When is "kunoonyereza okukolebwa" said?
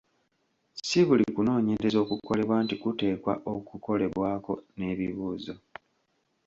1.35-2.55